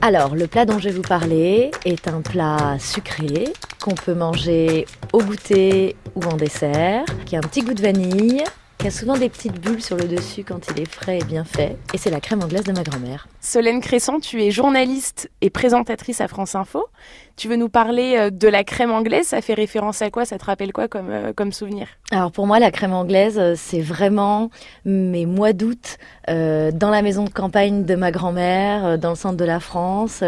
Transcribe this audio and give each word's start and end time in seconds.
Alors, 0.00 0.36
le 0.36 0.46
plat 0.46 0.64
dont 0.64 0.78
je 0.78 0.84
vais 0.90 0.94
vous 0.94 1.02
parler 1.02 1.72
est 1.84 2.06
un 2.06 2.20
plat 2.20 2.76
sucré 2.78 3.52
qu'on 3.82 3.94
peut 3.94 4.14
manger 4.14 4.86
au 5.12 5.20
goûter 5.22 5.96
ou 6.14 6.22
en 6.22 6.36
dessert, 6.36 7.04
qui 7.26 7.34
a 7.34 7.40
un 7.40 7.42
petit 7.42 7.62
goût 7.62 7.74
de 7.74 7.82
vanille, 7.82 8.44
qui 8.84 8.88
a 8.88 8.90
souvent 8.90 9.16
des 9.16 9.30
petites 9.30 9.58
bulles 9.62 9.82
sur 9.82 9.96
le 9.96 10.04
dessus 10.04 10.44
quand 10.44 10.60
il 10.70 10.82
est 10.82 10.86
frais 10.86 11.18
et 11.18 11.24
bien 11.24 11.44
fait. 11.44 11.78
Et 11.94 11.96
c'est 11.96 12.10
la 12.10 12.20
crème 12.20 12.42
anglaise 12.42 12.64
de 12.64 12.72
ma 12.72 12.82
grand-mère. 12.82 13.28
Solène 13.40 13.80
Crescent, 13.80 14.20
tu 14.20 14.42
es 14.42 14.50
journaliste 14.50 15.30
et 15.40 15.48
présentatrice 15.48 16.20
à 16.20 16.28
France 16.28 16.54
Info. 16.54 16.84
Tu 17.36 17.48
veux 17.48 17.56
nous 17.56 17.70
parler 17.70 18.14
euh, 18.16 18.30
de 18.30 18.46
la 18.46 18.62
crème 18.62 18.92
anglaise? 18.92 19.26
Ça 19.26 19.40
fait 19.40 19.54
référence 19.54 20.02
à 20.02 20.10
quoi? 20.10 20.24
Ça 20.24 20.38
te 20.38 20.44
rappelle 20.44 20.72
quoi 20.72 20.86
comme, 20.86 21.10
euh, 21.10 21.32
comme 21.34 21.50
souvenir? 21.50 21.88
Alors 22.12 22.30
pour 22.30 22.46
moi, 22.46 22.58
la 22.58 22.70
crème 22.70 22.92
anglaise, 22.92 23.38
euh, 23.38 23.54
c'est 23.56 23.80
vraiment 23.80 24.50
mes 24.84 25.24
mois 25.24 25.54
d'août 25.54 25.96
dans 26.26 26.90
la 26.90 27.02
maison 27.02 27.24
de 27.24 27.30
campagne 27.30 27.84
de 27.84 27.96
ma 27.96 28.10
grand-mère, 28.10 28.98
dans 28.98 29.10
le 29.10 29.14
centre 29.14 29.36
de 29.36 29.44
la 29.44 29.60
France. 29.60 30.24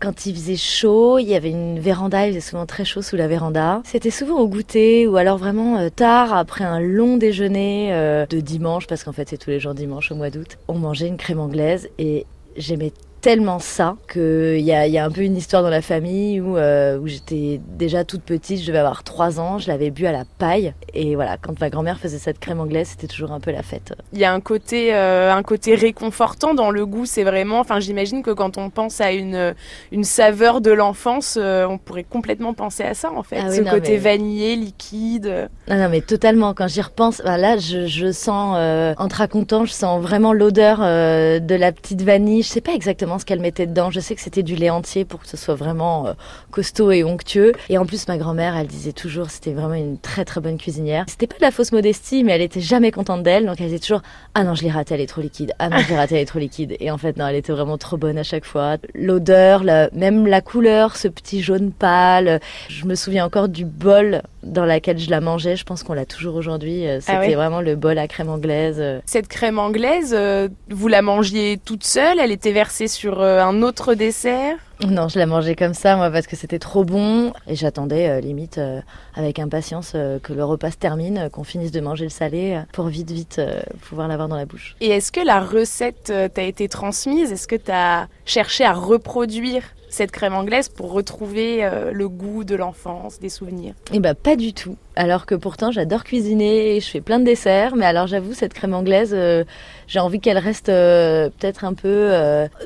Quand 0.00 0.26
il 0.26 0.34
faisait 0.34 0.56
chaud, 0.56 1.20
il 1.20 1.28
y 1.28 1.36
avait 1.36 1.50
une 1.50 1.78
véranda, 1.78 2.26
il 2.26 2.30
faisait 2.30 2.40
souvent 2.40 2.66
très 2.66 2.84
chaud 2.84 3.00
sous 3.00 3.14
la 3.14 3.28
véranda. 3.28 3.80
C'était 3.84 4.10
souvent 4.10 4.40
au 4.40 4.48
goûter 4.48 5.06
ou 5.06 5.16
alors 5.16 5.38
vraiment 5.38 5.88
tard 5.90 6.34
après 6.34 6.64
un 6.64 6.80
long 6.80 7.16
déjeuner 7.16 7.79
de 7.88 8.40
dimanche, 8.40 8.86
parce 8.86 9.02
qu'en 9.02 9.12
fait 9.12 9.28
c'est 9.28 9.38
tous 9.38 9.50
les 9.50 9.60
jours 9.60 9.74
dimanche 9.74 10.12
au 10.12 10.14
mois 10.14 10.30
d'août. 10.30 10.58
On 10.68 10.74
mangeait 10.74 11.08
une 11.08 11.16
crème 11.16 11.40
anglaise 11.40 11.88
et 11.98 12.26
j'aimais 12.56 12.92
tellement 13.20 13.58
ça 13.58 13.96
qu'il 14.10 14.60
y 14.60 14.72
a, 14.72 14.86
y 14.86 14.98
a 14.98 15.04
un 15.04 15.10
peu 15.10 15.20
une 15.20 15.36
histoire 15.36 15.62
dans 15.62 15.70
la 15.70 15.82
famille 15.82 16.40
où, 16.40 16.56
euh, 16.56 16.98
où 16.98 17.06
j'étais 17.06 17.60
déjà 17.76 18.04
toute 18.04 18.22
petite, 18.22 18.60
je 18.60 18.66
devais 18.66 18.78
avoir 18.78 19.04
3 19.04 19.40
ans, 19.40 19.58
je 19.58 19.68
l'avais 19.68 19.90
bu 19.90 20.06
à 20.06 20.12
la 20.12 20.24
paille 20.38 20.72
et 20.94 21.14
voilà, 21.14 21.36
quand 21.36 21.60
ma 21.60 21.70
grand-mère 21.70 21.98
faisait 21.98 22.18
cette 22.18 22.38
crème 22.38 22.60
anglaise, 22.60 22.88
c'était 22.88 23.06
toujours 23.06 23.32
un 23.32 23.40
peu 23.40 23.50
la 23.50 23.62
fête. 23.62 23.94
Il 24.12 24.18
y 24.18 24.24
a 24.24 24.32
un 24.32 24.40
côté, 24.40 24.94
euh, 24.94 25.32
un 25.32 25.42
côté 25.42 25.74
réconfortant 25.74 26.54
dans 26.54 26.70
le 26.70 26.86
goût, 26.86 27.04
c'est 27.04 27.24
vraiment, 27.24 27.60
enfin 27.60 27.78
j'imagine 27.78 28.22
que 28.22 28.30
quand 28.30 28.56
on 28.58 28.70
pense 28.70 29.00
à 29.00 29.12
une, 29.12 29.54
une 29.92 30.04
saveur 30.04 30.60
de 30.60 30.70
l'enfance, 30.70 31.38
euh, 31.40 31.66
on 31.66 31.78
pourrait 31.78 32.04
complètement 32.04 32.54
penser 32.54 32.84
à 32.84 32.94
ça 32.94 33.12
en 33.12 33.22
fait, 33.22 33.40
ah 33.42 33.50
ce 33.50 33.60
côté 33.62 33.98
vanillé, 33.98 34.56
liquide. 34.56 35.50
Non, 35.68 35.76
non 35.76 35.88
mais 35.90 36.00
totalement, 36.00 36.54
quand 36.54 36.68
j'y 36.68 36.80
repense, 36.80 37.20
bah 37.24 37.36
là 37.36 37.58
je, 37.58 37.86
je 37.86 38.12
sens, 38.12 38.56
en 38.98 39.08
te 39.08 39.14
racontant, 39.14 39.66
je 39.66 39.72
sens 39.72 40.00
vraiment 40.00 40.32
l'odeur 40.32 40.78
de 40.78 41.54
la 41.54 41.72
petite 41.72 42.02
vanille, 42.02 42.42
je 42.42 42.48
sais 42.48 42.60
pas 42.60 42.72
exactement 42.72 43.09
ce 43.18 43.24
qu'elle 43.24 43.40
mettait 43.40 43.66
dedans. 43.66 43.90
Je 43.90 44.00
sais 44.00 44.14
que 44.14 44.20
c'était 44.20 44.42
du 44.42 44.56
lait 44.56 44.70
entier 44.70 45.04
pour 45.04 45.20
que 45.20 45.28
ce 45.28 45.36
soit 45.36 45.54
vraiment 45.54 46.06
euh, 46.06 46.12
costaud 46.50 46.90
et 46.90 47.04
onctueux. 47.04 47.52
Et 47.68 47.78
en 47.78 47.86
plus, 47.86 48.08
ma 48.08 48.18
grand-mère, 48.18 48.56
elle 48.56 48.66
disait 48.66 48.92
toujours, 48.92 49.30
c'était 49.30 49.52
vraiment 49.52 49.74
une 49.74 49.98
très 49.98 50.24
très 50.24 50.40
bonne 50.40 50.58
cuisinière. 50.58 51.04
C'était 51.08 51.26
pas 51.26 51.36
de 51.36 51.42
la 51.42 51.50
fausse 51.50 51.72
modestie, 51.72 52.24
mais 52.24 52.32
elle 52.32 52.42
était 52.42 52.60
jamais 52.60 52.90
contente 52.90 53.22
d'elle. 53.22 53.46
Donc 53.46 53.60
elle 53.60 53.66
disait 53.66 53.78
toujours, 53.78 54.02
ah 54.34 54.44
non, 54.44 54.54
je 54.54 54.62
l'ai 54.62 54.70
ratée, 54.70 54.94
elle 54.94 55.00
est 55.00 55.06
trop 55.06 55.20
liquide. 55.20 55.52
Ah 55.58 55.68
non, 55.68 55.78
je 55.78 55.88
l'ai 55.88 55.96
ratée, 55.96 56.16
elle 56.16 56.22
est 56.22 56.26
trop 56.26 56.38
liquide. 56.38 56.76
Et 56.80 56.90
en 56.90 56.98
fait, 56.98 57.16
non, 57.16 57.26
elle 57.26 57.36
était 57.36 57.52
vraiment 57.52 57.78
trop 57.78 57.96
bonne 57.96 58.18
à 58.18 58.22
chaque 58.22 58.44
fois. 58.44 58.76
L'odeur, 58.94 59.64
même 59.92 60.26
la 60.26 60.40
couleur, 60.40 60.96
ce 60.96 61.08
petit 61.08 61.42
jaune 61.42 61.72
pâle. 61.72 62.40
Je 62.68 62.84
me 62.84 62.94
souviens 62.94 63.24
encore 63.24 63.48
du 63.48 63.64
bol 63.64 64.22
dans 64.42 64.64
laquelle 64.64 64.98
je 64.98 65.10
la 65.10 65.20
mangeais. 65.20 65.56
Je 65.56 65.64
pense 65.64 65.82
qu'on 65.82 65.92
l'a 65.92 66.06
toujours 66.06 66.34
aujourd'hui. 66.34 66.86
Euh, 66.86 67.00
ah 67.06 67.20
c'était 67.20 67.34
vraiment 67.34 67.60
le 67.60 67.76
bol 67.76 67.98
à 67.98 68.08
crème 68.08 68.30
anglaise. 68.30 68.82
Cette 69.06 69.28
crème 69.28 69.58
anglaise, 69.58 70.14
euh, 70.16 70.48
vous 70.70 70.88
la 70.88 71.02
mangiez 71.02 71.58
toute 71.64 71.84
seule? 71.84 72.18
Elle 72.18 72.32
était 72.32 72.52
versée 72.52 72.88
sur 72.88 73.20
euh, 73.20 73.40
un 73.40 73.62
autre 73.62 73.94
dessert? 73.94 74.56
Non, 74.86 75.08
je 75.08 75.18
la 75.18 75.26
mangeais 75.26 75.56
comme 75.56 75.74
ça, 75.74 75.96
moi, 75.96 76.10
parce 76.10 76.26
que 76.26 76.36
c'était 76.36 76.58
trop 76.58 76.84
bon. 76.84 77.34
Et 77.46 77.54
j'attendais, 77.54 78.18
limite, 78.22 78.58
avec 79.14 79.38
impatience, 79.38 79.92
que 80.22 80.32
le 80.32 80.42
repas 80.42 80.70
se 80.70 80.78
termine, 80.78 81.28
qu'on 81.30 81.44
finisse 81.44 81.70
de 81.70 81.80
manger 81.82 82.04
le 82.04 82.10
salé, 82.10 82.58
pour 82.72 82.86
vite, 82.86 83.10
vite 83.10 83.42
pouvoir 83.82 84.08
l'avoir 84.08 84.28
dans 84.28 84.36
la 84.36 84.46
bouche. 84.46 84.76
Et 84.80 84.88
est-ce 84.88 85.12
que 85.12 85.20
la 85.20 85.40
recette 85.40 86.10
t'a 86.32 86.42
été 86.42 86.66
transmise? 86.66 87.30
Est-ce 87.30 87.46
que 87.46 87.56
tu 87.56 87.70
as 87.70 88.08
cherché 88.24 88.64
à 88.64 88.72
reproduire 88.72 89.64
cette 89.90 90.12
crème 90.12 90.34
anglaise 90.34 90.68
pour 90.68 90.92
retrouver 90.92 91.64
euh, 91.64 91.90
le 91.92 92.08
goût 92.08 92.44
de 92.44 92.54
l'enfance, 92.54 93.18
des 93.20 93.28
souvenirs 93.28 93.74
Eh 93.92 94.00
ben 94.00 94.14
pas 94.14 94.36
du 94.36 94.54
tout. 94.54 94.76
Alors 94.96 95.26
que 95.26 95.34
pourtant 95.34 95.70
j'adore 95.70 96.04
cuisiner, 96.04 96.76
et 96.76 96.80
je 96.80 96.88
fais 96.88 97.00
plein 97.00 97.18
de 97.18 97.24
desserts, 97.24 97.74
mais 97.76 97.86
alors 97.86 98.06
j'avoue 98.06 98.32
cette 98.32 98.54
crème 98.54 98.74
anglaise, 98.74 99.12
euh, 99.12 99.44
j'ai 99.86 99.98
envie 99.98 100.20
qu'elle 100.20 100.38
reste 100.38 100.68
euh, 100.68 101.28
peut-être 101.38 101.64
un 101.64 101.74
peu 101.74 102.12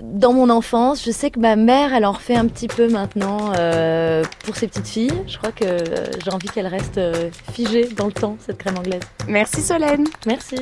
dans 0.02 0.32
mon 0.32 0.50
enfance. 0.50 1.04
Je 1.04 1.10
sais 1.10 1.30
que 1.30 1.40
ma 1.40 1.56
mère, 1.56 1.94
elle 1.94 2.04
en 2.04 2.12
refait 2.12 2.36
un 2.36 2.46
petit 2.46 2.68
peu 2.68 2.88
maintenant 2.88 3.52
pour 4.44 4.56
ses 4.56 4.68
petites 4.68 4.88
filles. 4.88 5.22
Je 5.26 5.38
crois 5.38 5.52
que 5.52 5.78
j'ai 6.24 6.30
envie 6.30 6.48
qu'elle 6.48 6.66
reste 6.66 7.00
figée 7.52 7.88
dans 7.96 8.06
le 8.06 8.12
temps 8.12 8.36
cette 8.40 8.58
crème 8.58 8.78
anglaise. 8.78 9.02
Merci 9.26 9.62
Solène. 9.62 10.04
Merci. 10.26 10.56